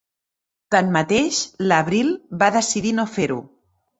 Tanmateix, 0.75 1.41
l'abril 1.71 2.11
va 2.43 2.49
decidir 2.57 2.97
no 3.01 3.07
fer-ho. 3.19 3.41